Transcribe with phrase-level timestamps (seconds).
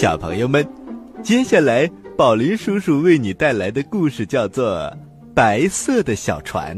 [0.00, 0.66] 小朋友们，
[1.22, 4.78] 接下来宝林叔叔为你带来的故事叫做
[5.34, 6.74] 《白色的小船》。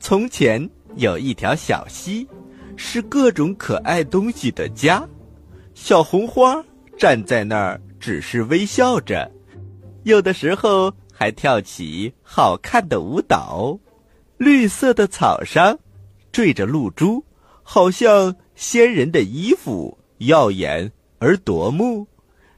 [0.00, 2.26] 从前有一条小溪，
[2.78, 5.06] 是各种可爱东西的家。
[5.74, 6.64] 小红花
[6.96, 9.30] 站在那儿，只是微笑着，
[10.04, 13.78] 有的时候还跳起好看的舞蹈。
[14.38, 15.78] 绿色的草上
[16.32, 17.22] 缀着露珠，
[17.62, 22.06] 好像仙人的衣服，耀眼而夺目。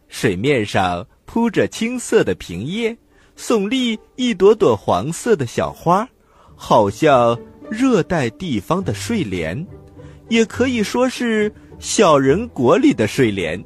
[0.08, 2.96] 水面上铺着青色的萍叶，
[3.36, 6.08] 耸立一朵朵黄色的小花。
[6.58, 7.38] 好像
[7.68, 9.66] 热带地方的睡莲，
[10.30, 13.62] 也可以说是小人国里的睡莲。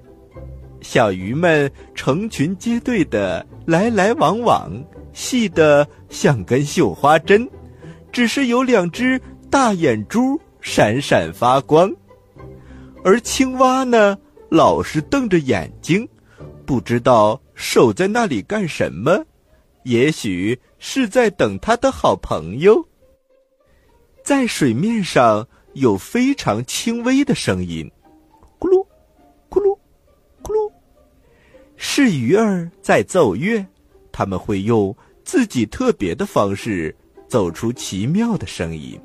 [0.80, 4.72] 小鱼们成群结队的来来往往，
[5.12, 7.48] 细得像根绣花针，
[8.10, 11.94] 只是有两只大眼珠闪闪发光。
[13.02, 14.18] 而青蛙呢，
[14.50, 16.06] 老是瞪着眼睛，
[16.66, 19.24] 不知道守在那里干什么。
[19.84, 22.86] 也许是在等他的好朋友。
[24.22, 27.90] 在水面上有非常轻微的声音，
[28.58, 28.86] 咕噜，
[29.48, 29.76] 咕噜，
[30.42, 30.70] 咕噜，
[31.76, 33.64] 是鱼儿在奏乐。
[34.12, 36.94] 他们会用自己特别的方式
[37.26, 39.00] 奏出奇妙的声音，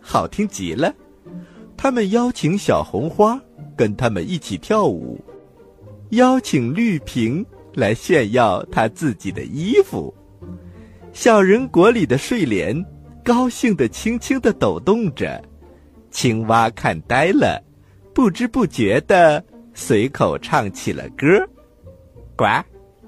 [0.00, 0.94] 好听极了。
[1.82, 3.42] 他们邀请小红花
[3.76, 5.20] 跟他们一起跳舞，
[6.10, 10.14] 邀请绿萍来炫耀她自己的衣服。
[11.12, 12.86] 小人国里的睡莲。
[13.24, 15.42] 高兴的轻轻的抖动着，
[16.10, 17.60] 青蛙看呆了，
[18.12, 21.26] 不知不觉的随口唱起了歌
[22.36, 22.44] 呱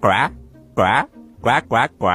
[0.00, 0.08] 呱
[0.74, 0.82] 呱
[1.40, 2.08] 呱呱呱。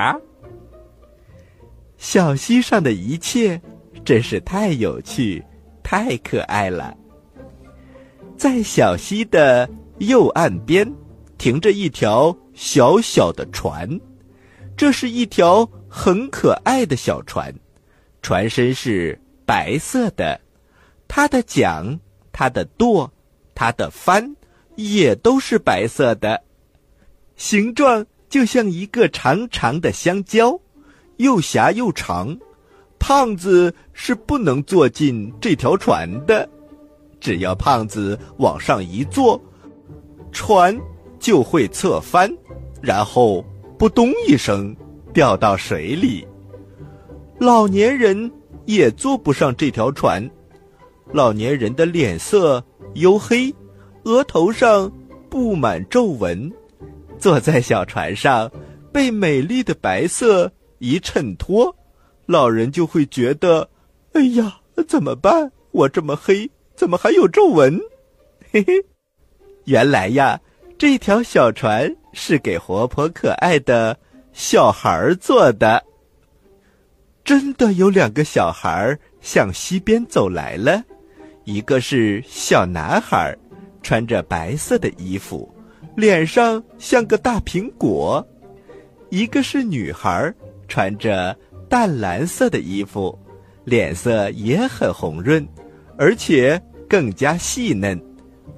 [1.97, 3.61] 小溪上的一切
[4.05, 5.43] 真是太有趣，
[5.89, 6.95] 太可爱了。
[8.37, 10.87] 在小溪的右岸边，
[11.39, 13.99] 停着一条小小的船，
[14.77, 17.51] 这是一条很可爱的小船。
[18.21, 20.39] 船身是白色的，
[21.07, 21.99] 它的桨、
[22.31, 23.11] 它的舵、
[23.55, 24.35] 它的帆
[24.75, 26.39] 也都是白色的，
[27.35, 30.59] 形状就像一个长长的香蕉，
[31.17, 32.37] 又狭又长。
[33.09, 36.47] 胖子是不能坐进这条船的，
[37.19, 39.41] 只要胖子往上一坐，
[40.31, 40.79] 船
[41.19, 42.31] 就会侧翻，
[42.83, 43.43] 然后
[43.79, 44.75] 扑通一声
[45.11, 46.23] 掉到水里。
[47.39, 48.31] 老年人
[48.65, 50.29] 也坐不上这条船，
[51.11, 53.51] 老年人的脸色黝黑，
[54.03, 54.91] 额头上
[55.31, 56.53] 布满皱纹，
[57.17, 58.51] 坐在小船上，
[58.93, 61.75] 被美丽的白色一衬托，
[62.29, 63.67] 老人就会觉得，
[64.13, 65.51] 哎呀，怎么办？
[65.71, 67.81] 我这么黑，怎么还有皱纹？
[68.53, 68.85] 嘿嘿，
[69.63, 70.39] 原来呀，
[70.77, 73.97] 这条小船是给活泼可爱的
[74.31, 75.83] 小孩坐的。
[77.23, 80.83] 真的有两个小孩向溪边走来了，
[81.45, 83.35] 一个是小男孩，
[83.81, 85.51] 穿着白色的衣服，
[85.95, 88.23] 脸上像个大苹果；
[89.09, 90.31] 一个是女孩，
[90.67, 91.35] 穿着
[91.69, 93.17] 淡蓝色的衣服，
[93.63, 95.47] 脸色也很红润，
[95.97, 96.59] 而且
[96.89, 97.97] 更加细嫩。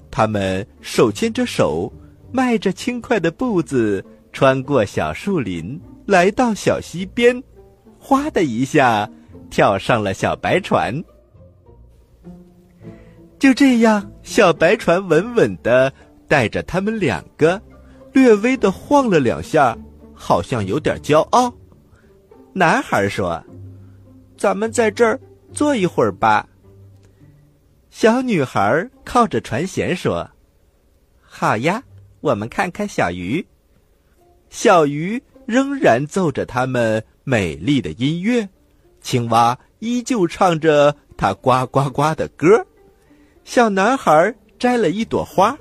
[0.10, 1.92] 他们手牵着手，
[2.32, 7.44] 迈着轻快的步子，穿过小树林，来到小溪边。
[8.00, 9.10] 哗的一下，
[9.50, 11.04] 跳上了小白船。
[13.38, 15.92] 就这样，小白船稳稳的
[16.28, 17.62] 带着他们两个，
[18.14, 19.78] 略微的晃了两下，
[20.14, 21.54] 好像有点骄傲。
[22.54, 23.44] 男孩说
[24.38, 25.20] ：“咱们在这儿
[25.54, 26.48] 坐一会儿吧。”
[27.90, 30.30] 小女孩靠着船舷说
[31.22, 31.84] ：“好呀，
[32.22, 33.46] 我们看看小鱼。”
[34.50, 37.04] 小鱼仍然奏着他们。
[37.24, 38.50] 美丽的音乐，
[39.00, 42.66] 青蛙依旧唱着它呱呱呱的歌。
[43.46, 45.56] 小男孩摘了一朵花，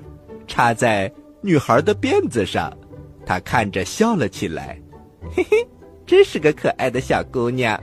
[0.47, 1.09] 插在
[1.39, 2.75] 女孩的辫子上，
[3.27, 4.81] 他看着笑了起来，
[5.35, 5.67] 嘿嘿，
[6.11, 7.81] 真是个可爱的小姑娘。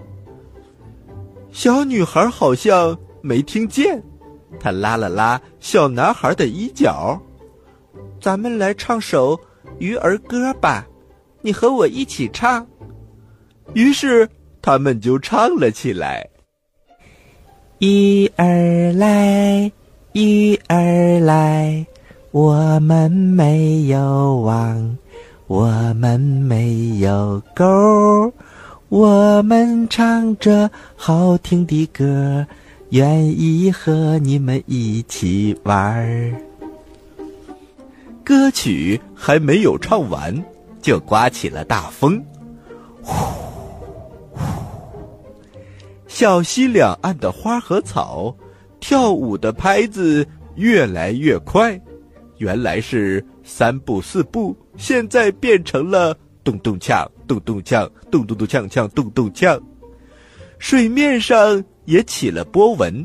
[1.50, 4.02] 小女孩好像没听见，
[4.60, 7.18] 她拉了拉小男孩的衣角，
[8.20, 9.40] 咱们来唱首
[9.78, 10.86] 鱼儿歌吧，
[11.40, 12.66] 你和我一起唱。
[13.72, 14.28] 于是
[14.60, 16.28] 他们就唱了起来
[17.80, 19.72] ：“鱼儿来，
[20.12, 21.86] 鱼儿来，
[22.32, 24.98] 我们没有网，
[25.48, 25.64] 我
[25.94, 28.30] 们没有钩，
[28.90, 32.46] 我们唱着好听的歌，
[32.90, 36.34] 愿意和你们一起玩儿。”
[38.22, 40.44] 歌曲还没有唱完，
[40.82, 42.22] 就刮起了大风。
[43.00, 43.14] 呼
[44.34, 44.42] 呼，
[46.06, 48.36] 小溪两岸的花和草
[48.80, 51.80] 跳舞的拍子越来越快，
[52.36, 56.14] 原来是三步四步，现在变成了
[56.44, 59.58] 咚咚锵、咚咚锵、咚咚咚锵锵、咚咚锵。
[60.58, 63.04] 水面上也起了波纹，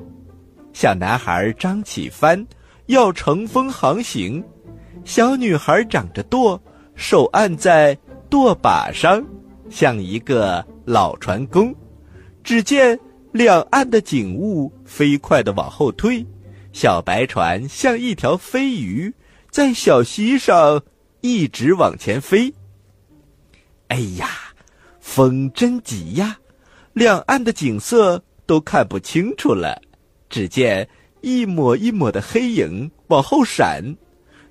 [0.74, 2.46] 小男孩张起帆，
[2.88, 4.44] 要乘风航行；
[5.06, 6.62] 小女孩掌着舵，
[6.94, 7.98] 手按在
[8.30, 9.26] 舵把上，
[9.70, 11.74] 像一个老船工。
[12.44, 13.00] 只见
[13.32, 16.26] 两岸的景物飞快地往后退，
[16.74, 19.14] 小白船像一条飞鱼，
[19.54, 20.82] 在小溪上
[21.22, 22.52] 一直往前飞。
[23.90, 24.28] 哎呀，
[25.00, 26.40] 风真急呀！
[26.94, 29.80] 两岸的景色都看不清楚了，
[30.28, 30.90] 只见
[31.22, 33.96] 一抹一抹的黑影往后闪，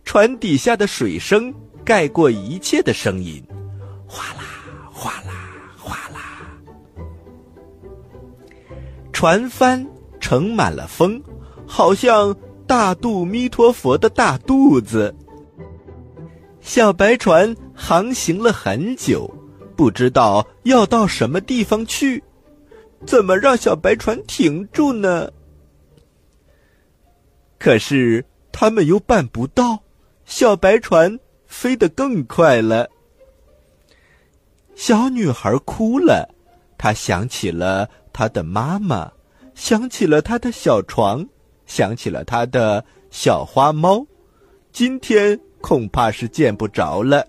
[0.04, 1.52] 船底下的水声
[1.84, 3.44] 盖过一切的声音，
[4.06, 4.44] 哗啦
[4.92, 6.48] 哗啦哗啦，
[9.12, 9.84] 船帆
[10.20, 11.20] 盛满了风，
[11.66, 12.32] 好像
[12.66, 15.14] 大肚弥陀佛的大肚子。
[16.60, 19.28] 小白船航行了很久，
[19.76, 22.22] 不知道要到什么地方去。
[23.04, 25.28] 怎么让小白船停住呢？
[27.58, 29.82] 可是他们又办不到，
[30.24, 32.88] 小白船飞得更快了。
[34.76, 36.32] 小女孩哭了，
[36.78, 39.12] 她想起了她的妈妈，
[39.54, 41.26] 想起了她的小床，
[41.72, 44.06] 想起了他的小花猫，
[44.72, 47.26] 今天恐怕是见不着了。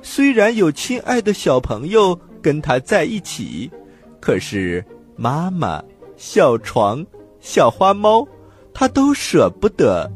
[0.00, 3.70] 虽然有亲爱的小朋友跟他在一起，
[4.18, 4.82] 可是。
[5.18, 5.82] 妈妈、
[6.18, 7.04] 小床、
[7.40, 8.26] 小花猫，
[8.74, 10.12] 他都舍不得。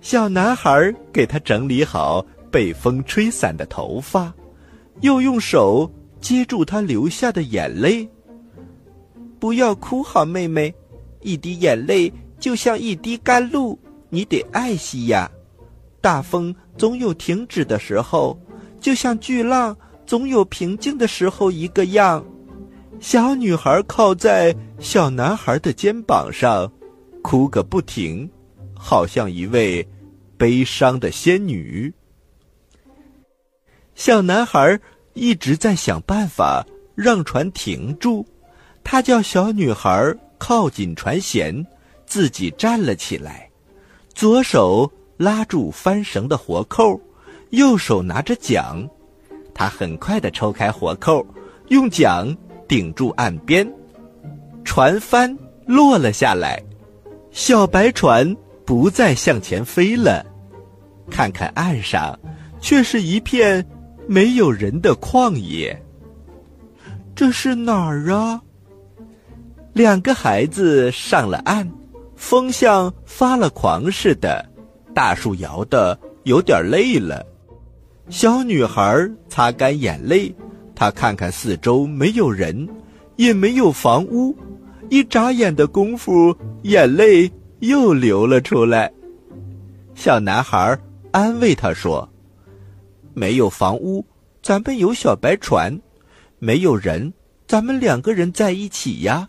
[0.00, 4.32] 小男孩给他整理好被风吹散的头发，
[5.00, 5.90] 又用手
[6.20, 8.08] 接住他流下的眼泪。
[9.40, 10.72] 不要哭，好妹妹，
[11.20, 13.78] 一滴眼泪就像一滴甘露，
[14.08, 15.30] 你得爱惜呀。
[16.00, 18.38] 大风总有停止的时候，
[18.80, 19.76] 就像巨浪
[20.06, 22.24] 总有平静的时候一个样。
[23.00, 26.70] 小女孩靠在小男孩的肩膀上，
[27.22, 28.28] 哭个不停，
[28.74, 29.86] 好像一位
[30.36, 31.92] 悲伤的仙女。
[33.94, 34.80] 小男孩
[35.14, 36.64] 一直在想办法
[36.94, 38.24] 让船停住，
[38.84, 41.64] 他叫小女孩靠近船舷，
[42.06, 43.50] 自己站了起来，
[44.14, 47.00] 左手拉住帆绳的活扣，
[47.50, 48.88] 右手拿着桨，
[49.52, 51.26] 他很快的抽开活扣，
[51.68, 52.36] 用桨。
[52.68, 53.66] 顶住岸边，
[54.62, 56.62] 船帆落了下来，
[57.30, 58.36] 小白船
[58.66, 60.22] 不再向前飞了。
[61.10, 62.14] 看看岸上，
[62.60, 63.66] 却是一片
[64.06, 65.82] 没有人的旷野。
[67.16, 68.42] 这是哪儿啊？
[69.78, 71.64] 两个孩子上了岸，
[72.16, 74.44] 风像发了狂似的，
[74.92, 77.24] 大树摇的有点累了。
[78.10, 80.34] 小女孩擦干眼泪。
[80.74, 82.68] 她看看四周，没有人，
[83.14, 84.36] 也没有房屋，
[84.90, 87.30] 一眨眼的功夫，眼泪
[87.60, 88.92] 又流了出来。
[89.94, 90.76] 小男孩
[91.12, 92.08] 安慰他说
[93.14, 94.04] ：“没有房屋，
[94.42, 95.72] 咱们有小白船；
[96.40, 97.12] 没有人，
[97.46, 99.28] 咱们两个人在一起呀，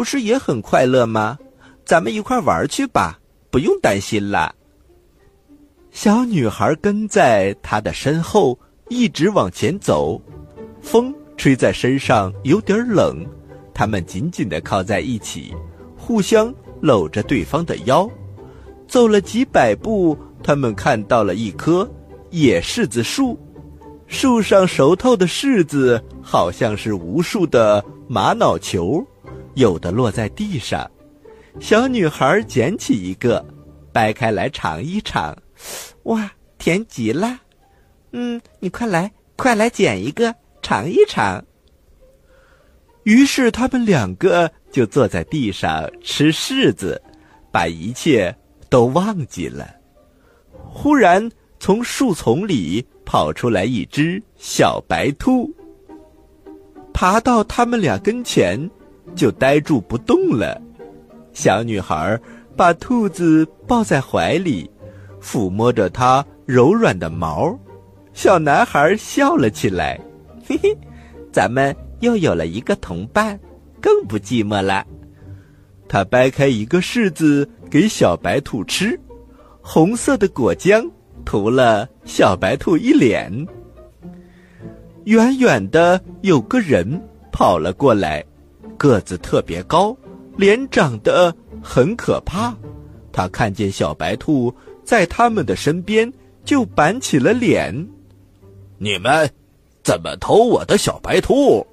[0.00, 1.38] 不是也很快乐吗？
[1.84, 4.54] 咱们一块玩去吧，不用担心了。”
[5.92, 10.18] 小女孩跟在他的身后，一直往前走。
[10.80, 13.26] 风吹在身上有点冷，
[13.74, 15.54] 他们紧紧的靠在一起，
[15.98, 18.10] 互相搂着对方的腰。
[18.88, 21.86] 走了几百步，他们看到了一棵
[22.30, 23.38] 野柿子树，
[24.06, 29.06] 树上熟透的柿子好像是无数的玛瑙球，
[29.60, 30.90] 有的落在地上。
[31.60, 33.44] 小女孩捡起一个，
[33.92, 35.36] 掰开来尝一尝，
[36.04, 37.38] 哇，甜极了！
[38.12, 40.34] 嗯，你快来，快来捡一个。
[40.62, 41.42] 尝一尝。
[43.02, 47.00] 于是他们两个就坐在地上吃柿子，
[47.50, 48.34] 把一切
[48.68, 49.68] 都忘记了。
[50.52, 55.50] 忽然，从树丛里跑出来一只小白兔，
[56.92, 58.70] 爬到他们俩跟前，
[59.14, 60.60] 就呆住不动了。
[61.32, 62.18] 小女孩
[62.56, 64.70] 把兔子抱在怀里，
[65.22, 67.58] 抚摸着它柔软的毛。
[68.12, 70.00] 小男孩笑了起来。
[70.46, 70.76] 嘿嘿，
[71.32, 73.38] 咱们又有了一个同伴，
[73.80, 74.84] 更不寂寞了。
[75.86, 78.98] 他掰开一个柿子给小白兔吃，
[79.60, 80.88] 红色的果浆
[81.24, 83.46] 涂了小白兔一脸。
[85.04, 87.00] 远远的有个人
[87.32, 88.24] 跑了过来，
[88.80, 89.94] 个子特别高，
[90.38, 92.56] 脸长得很可怕。
[93.12, 96.10] 他看见小白兔在他们的身边，
[96.46, 97.86] 就板起了脸
[98.80, 99.30] ：“你们
[99.82, 101.66] 怎么偷我的小白兔？”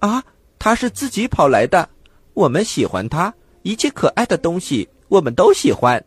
[0.00, 0.24] 啊，
[0.58, 1.88] 他是自己跑来的。
[2.34, 3.32] 我们喜欢他，
[3.62, 6.04] 一切可爱的东西我们都喜欢。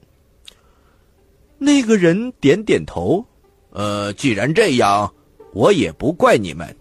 [1.58, 3.26] 那个人点点头，
[3.70, 5.14] 呃，既然这样，
[5.54, 6.76] 我也不怪你们。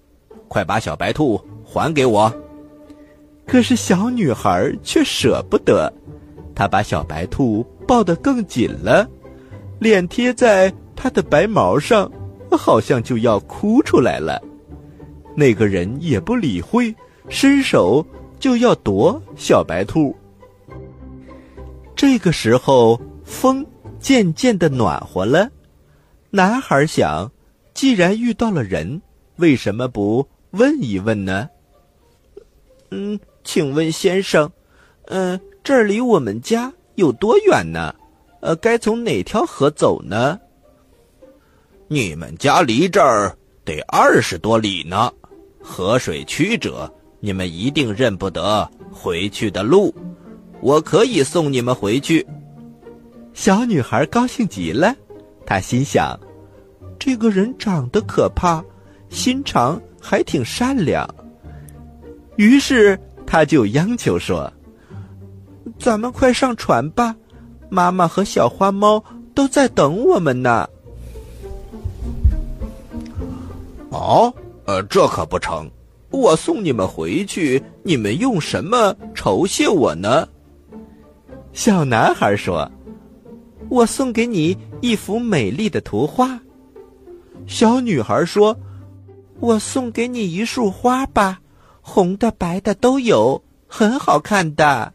[0.48, 2.34] 快把小白兔还给我。
[3.46, 5.92] 可是小女孩却舍不得，
[6.54, 9.08] 她把小白兔抱得更紧了，
[9.78, 12.10] 脸贴在它的白毛上，
[12.50, 14.40] 好像就要哭出来了。
[15.36, 16.94] 那个人也不理会，
[17.28, 18.04] 伸手。
[18.40, 20.14] 就要夺小白兔。
[21.96, 23.64] 这个时候，风
[23.98, 25.48] 渐渐的暖和了。
[26.28, 27.30] 男孩想，
[27.72, 29.00] 既然遇到了人，
[29.36, 31.48] 为什么不问一问呢？
[32.90, 34.50] 嗯，请问先生，
[35.06, 37.94] 嗯，这儿离我们家有多远呢？
[38.40, 40.38] 呃，该从哪条河走呢？
[41.86, 45.12] 你们家离这儿得二十多里呢，
[45.62, 46.92] 河水曲折。
[47.20, 49.94] 你们一定认不得回去的路，
[50.60, 52.26] 我可以送你们回去。
[53.32, 54.94] 小女孩高兴极了，
[55.46, 56.20] 她心想：
[56.98, 58.62] 这个人长得可怕，
[59.08, 61.08] 心肠还挺善良。
[62.36, 64.52] 于是，她就央求说
[65.78, 67.16] ：“咱们快上船吧，
[67.68, 69.02] 妈妈和小花猫
[69.34, 70.68] 都在等我们呢。”
[73.90, 74.32] 哦，
[74.66, 75.70] 呃，这可不成。
[76.10, 80.28] 我送你们回去，你们用什么酬谢我呢？
[81.52, 82.70] 小男孩说
[83.68, 86.38] ：“我送给你一幅美丽的图画。”
[87.46, 88.56] 小女孩说
[89.40, 91.40] ：“我送给你一束花吧，
[91.86, 94.94] 红的、白的都有，很好看的。”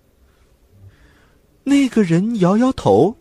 [1.63, 3.15] 那个人摇摇头：“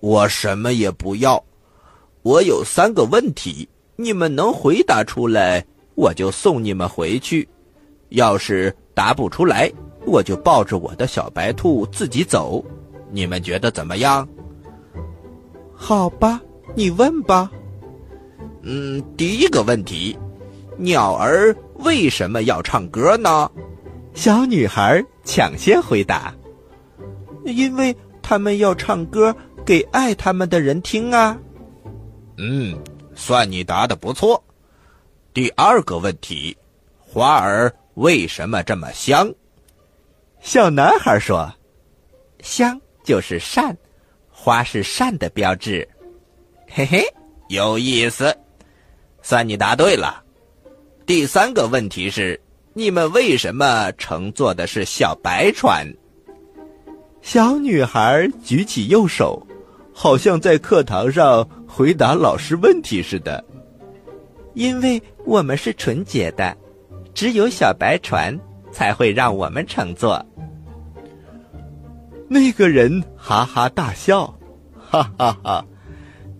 [0.00, 1.44] 我什么也不要。
[2.22, 5.64] 我有三个问题，你们能回答出来？”
[5.96, 7.46] 我就送你们回去，
[8.08, 9.70] 要是答不出来，
[10.06, 12.64] 我就抱着我的小白兔自己走。
[13.10, 14.26] 你们觉得怎么样？
[15.74, 16.40] 好吧，
[16.74, 17.50] 你问吧。
[18.62, 20.16] 嗯，第一个问题，
[20.78, 23.50] 鸟儿为什么要唱歌呢？
[24.14, 26.34] 小女孩抢先回答
[27.46, 29.34] ：“因为他们要唱歌
[29.64, 31.38] 给爱他们的人听啊。”
[32.36, 32.76] 嗯，
[33.14, 34.42] 算你答的不错。
[35.32, 36.56] 第二个问题，
[36.98, 39.32] 花儿为什么这么香？
[40.40, 41.52] 小男孩说
[42.42, 43.76] ：“香就是善，
[44.30, 45.88] 花是善的标志。”
[46.66, 47.04] 嘿嘿，
[47.48, 48.36] 有意思，
[49.22, 50.24] 算你答对了。
[51.10, 52.40] 第三个问题是，
[52.72, 55.84] 你们为什么乘坐的是小白船？
[57.20, 59.44] 小女孩举起右手，
[59.92, 63.44] 好像在课堂上回答老师问题似的。
[64.54, 66.56] 因为我们是纯洁的，
[67.12, 68.38] 只有小白船
[68.70, 70.24] 才会让我们乘坐。
[72.28, 74.32] 那个人哈哈大笑，
[74.78, 75.66] 哈哈哈！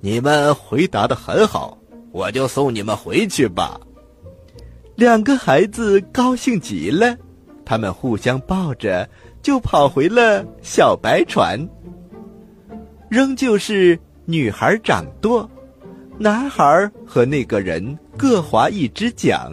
[0.01, 1.77] 你们回答的很好，
[2.13, 3.81] 我就送你们回去吧。
[5.01, 7.17] 两个孩子高兴极了，
[7.65, 9.09] 他们互相抱着
[9.41, 11.59] 就跑回了小白船。
[13.09, 15.51] 仍旧是女孩掌舵。
[16.19, 19.51] 男孩和那个人各划一只桨，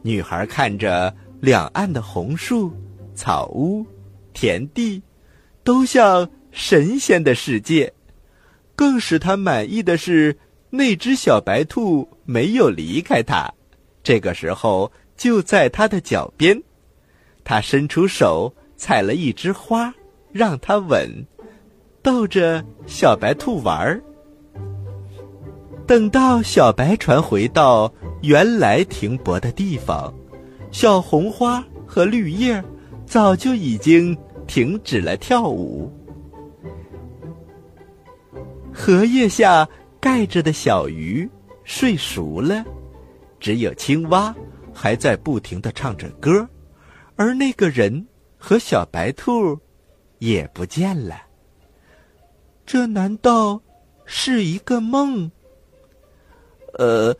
[0.00, 2.72] 女孩看着两岸的红树、
[3.14, 3.84] 草屋、
[4.32, 5.02] 田地，
[5.62, 7.92] 都像神仙的世界。
[8.74, 10.38] 更使她满意的是，
[10.70, 13.52] 那只小白兔没有离开她，
[14.04, 16.62] 这个时候就在他的脚边。
[17.42, 19.92] 他伸出手采了一枝花，
[20.30, 21.10] 让它吻，
[22.02, 24.00] 逗着小白兔玩儿。
[25.86, 27.92] 等到小白船回到
[28.22, 30.12] 原来停泊的地方，
[30.70, 32.62] 小红花和绿叶
[33.04, 35.92] 早就已经停止了跳舞。
[38.72, 39.68] 荷叶下
[40.00, 41.28] 盖着的小鱼
[41.64, 42.64] 睡熟了，
[43.44, 44.34] 只有青蛙
[44.72, 46.48] 还在不停的唱着歌，
[47.14, 48.06] 而那个人
[48.38, 49.60] 和小白兔
[50.18, 51.14] 也不见了。
[52.64, 53.60] 这难道
[54.06, 55.30] 是一个梦？
[56.78, 57.14] 呃，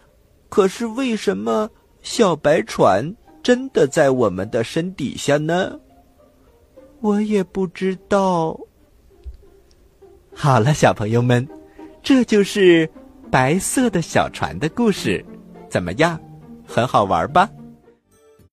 [0.48, 1.68] 可是为什么
[2.00, 5.78] 小白船真的在我们的身底下呢？
[7.02, 8.58] 我也不知道。
[10.34, 11.46] 好了，小朋友们，
[12.02, 12.88] 这就是
[13.30, 15.22] 白色的小船的故事，
[15.74, 16.16] 怎么样？
[16.68, 17.48] 很好玩吧？